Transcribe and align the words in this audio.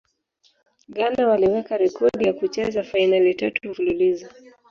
ghana 0.89 1.27
waliweka 1.27 1.77
rekodi 1.77 2.25
ya 2.27 2.33
kucheza 2.33 2.83
fainali 2.83 3.33
tatu 3.35 3.69
mfululizo 3.69 4.27